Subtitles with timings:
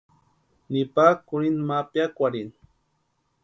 [0.71, 2.55] Nipa kurhinta ma piakwarhini.